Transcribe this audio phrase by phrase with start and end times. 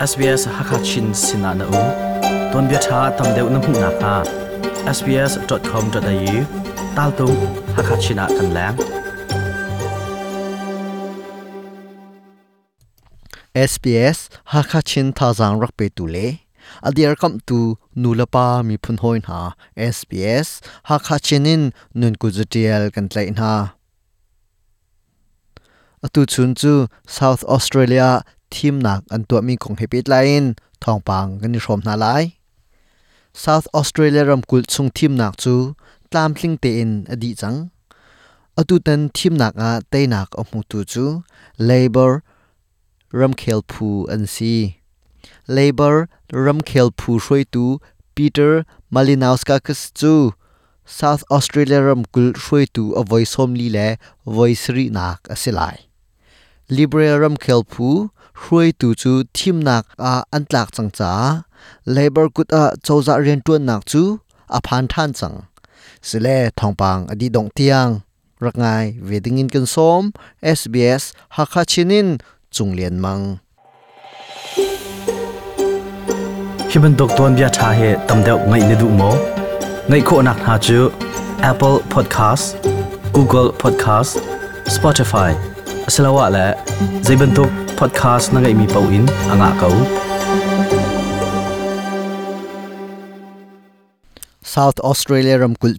[0.00, 1.80] SBS Hakachin Sinana U
[2.52, 4.12] Ton bia tha tam deu na mu na ka
[4.96, 6.38] sbs.com.au
[6.96, 7.26] tal tu
[7.76, 8.78] Hakachina kan lang
[13.64, 14.18] SBS
[14.54, 16.26] Hakachin thazang rakpe tu le
[16.88, 17.60] adir kam tu
[18.02, 19.42] nulapa mi phun hoin ha
[19.90, 20.48] SBS
[20.90, 21.62] Hakachinin
[22.00, 23.52] nun kuzutial kan tlai na
[26.06, 26.74] atu chun chu
[27.20, 28.10] South Australia
[28.56, 30.52] ทีมหนักอันตัวมีของเฮปิดไลน์
[30.84, 32.06] ทองปังกันนิชมนาไล
[33.42, 35.54] South Australia รำกุลชงทีมหนักจู
[36.14, 37.54] ตามสิงเตนอดีจัง
[38.58, 41.06] อดุตันทีมหนักอาเตนักอมุตุจู
[41.68, 42.12] Labor
[43.18, 44.56] รำเคลพูอันซี
[45.56, 45.94] Labor
[46.44, 47.64] รำเคลพูช่วยตู
[48.14, 48.52] Peter
[48.94, 50.14] Malinowskakis จู
[50.98, 53.78] South Australia รำกุลช่วยตู A Voice Home ลีแล
[54.36, 55.60] Voice รีนักอสิไล
[56.76, 57.88] Liberal รำเคลพู
[58.42, 61.10] hroi tu chu thim nak, a antlak changcha
[61.86, 64.02] labor kut, a chawza rian tuan nak chu,
[64.56, 65.36] a phan than chang.
[66.08, 68.02] Sile, thongpang adi dong tiang.
[68.40, 70.02] Rangai vedingin kan som
[70.56, 72.08] SBS hakha chinin
[72.54, 73.24] chunglian mang.
[76.70, 79.10] Hiban dok ton bia tha he tamdeu ngai ne du mo.
[79.88, 80.78] Ngai kho nak ha chu,
[81.50, 82.46] Apple Podcast,
[83.16, 84.12] Google Podcast,
[84.76, 85.30] Spotify
[85.88, 86.44] asalawa la
[87.06, 89.48] zaiban tok podcast na ngay mi pau in, anga
[94.44, 95.72] South Australia ram kul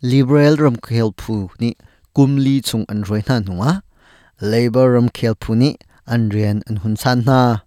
[0.00, 1.12] liberal ram khel
[1.60, 1.76] ni
[2.16, 3.84] kumli chung an roi na nuwa
[4.40, 7.60] labor ram khel ni, an rian an hun san na.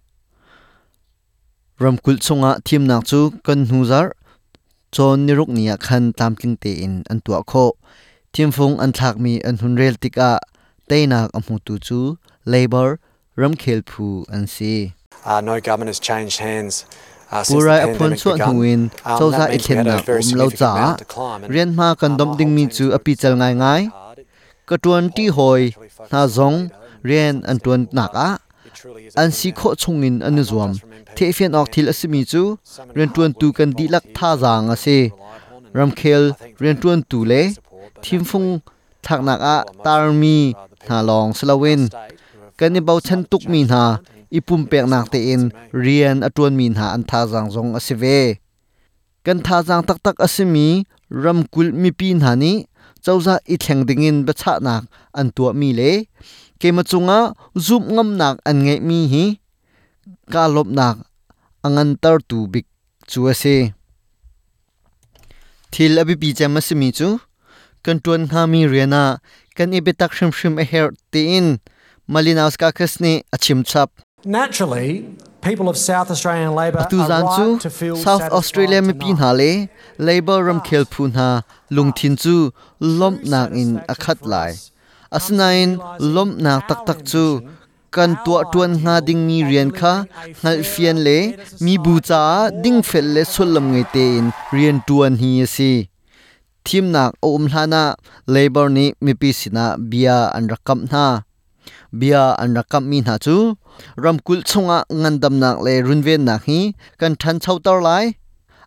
[1.78, 4.10] Ram kul chunga thim nak chu, kan huzar
[4.90, 7.78] chon niruk nia khan tam tling te in an tua kho.
[8.32, 10.40] Thim phung an thak mi an hun rel tika
[10.90, 12.98] teinak amu tu chu labor
[13.36, 14.92] ram khel phu an si.
[15.24, 16.84] Uh, no government has changed hands.
[17.32, 20.50] Purai pandemic chuan chawza that i means we thlen had na a very um lo
[20.50, 20.72] cha
[21.52, 23.82] rian ma kan um, dom ding mi chu api chal ngai ngai.
[24.68, 25.62] ka tuan ti hoi
[26.12, 26.58] na zong.
[27.08, 28.28] rian an tuan nak a.
[28.28, 30.72] a an si kho chungin an zuam.
[31.16, 32.42] the fian ok thil asimi chu.
[32.96, 34.98] Rian tuan tu kan di lak tha zang ase
[35.76, 36.24] ram khel
[36.62, 37.42] rian tuan tu le.
[38.04, 38.48] thim phung
[39.06, 39.56] thak nak a.
[39.84, 40.38] tar mi.
[40.88, 41.82] na long slawin
[42.58, 43.82] kan ni bau chan tuk mi na
[44.38, 45.42] ipum pek nak te in,
[45.82, 48.18] rian atun mi na an tha jang jong asive
[49.24, 50.68] kan tha jang tak tak asimi
[51.22, 52.52] ram kul mi pi na ni
[53.04, 54.82] chawza i thleng ding in ba cha nak,
[55.18, 55.92] an tua mi le.
[56.60, 57.18] Ke ma chunga
[57.66, 59.24] zup ngam nak an nge mi hi,
[60.32, 60.96] ka lop nak
[61.66, 62.66] angan tar tu bik
[63.10, 63.56] chu ase
[65.72, 67.08] thil abi pi cham simi chu,
[67.84, 69.04] kan tuan kha mi riana
[69.56, 71.48] kan ibe tak shrim shrim a e her te in
[72.12, 73.90] malinaus ka khasni achim chap
[74.24, 79.30] Naturally, people of South Australian Labor are right to feel South Australia mi pin ha
[79.40, 79.52] le
[80.08, 81.30] Labor ram khel phun ha
[81.76, 82.36] lungthin chu
[83.00, 84.50] lom nak in akhat lai
[85.18, 85.70] asnain
[86.14, 87.24] lom nak tak tak chu
[87.94, 89.94] kan tua tuan nga ding mi rian kha
[90.42, 91.18] ngal fian le
[91.64, 92.22] mi bu cha
[92.62, 95.72] ding fel le sulam ngai te in rian tuan hi asi
[96.66, 97.84] thim nak om hlana
[98.34, 101.06] labor ni mi pi sina bia an rakam na
[101.98, 103.36] bia an rakam mi na chu
[104.04, 106.58] ramkul chunga ngandam nak le runven na hi
[107.00, 108.04] kan than chau tar lai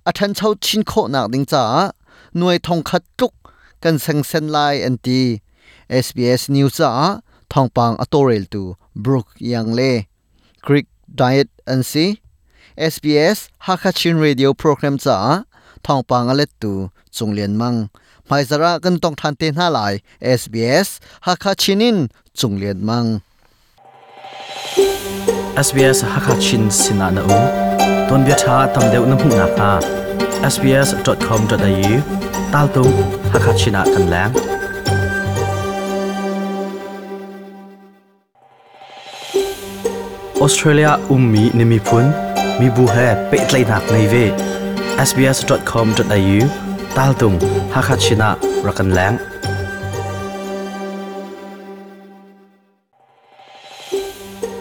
[0.10, 1.64] a than chau chin kho nak ding cha
[2.38, 3.34] nuai thong khat tuk
[3.82, 5.22] kan sang sen lai an ti
[6.02, 6.92] SBS News cha
[7.52, 8.64] thong pang atorel tu
[9.04, 9.92] brook yang le
[10.66, 10.88] creek
[11.20, 12.06] diet an si
[12.92, 15.18] SBS Hakachin radio program cha
[15.86, 16.72] thong pang alet tu
[17.16, 17.78] chunglen mang
[18.28, 19.94] ไมซาระกันต้องทันเตนห้าหลาย
[20.40, 20.90] SBS
[21.28, 21.98] ฮักคาชินิน
[22.40, 23.06] จุงเลียนมัง
[25.66, 27.38] SBS ฮักคาชินสินานาอู
[28.10, 29.72] ต้นเบียชาทำเดวน้ำหุ่นนาคา
[30.54, 31.94] sbs.com.au
[32.54, 32.92] ตาลตุง
[33.32, 34.30] ฮักคาชินากันแล้ว
[40.46, 42.06] Australia ummi nimi phun
[42.60, 44.26] mi bu he pe tlai nak nei ve
[45.08, 46.65] sbs.com.au
[46.96, 47.36] tal tung
[47.76, 49.20] Hakachina rakan lang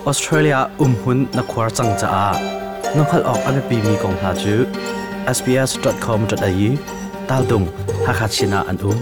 [0.03, 2.29] Australia umhun na khwar chang cha a
[2.99, 4.67] nonghal ok an pi mi kong ha chu
[5.37, 6.71] sbs.com.au
[7.29, 7.67] tal dung
[8.07, 8.99] ha khachina an um